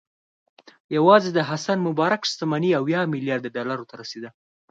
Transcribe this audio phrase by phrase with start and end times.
[0.95, 4.29] یوازې د حسن مبارک شتمني اویا میلیارده ډالرو ته رسېده.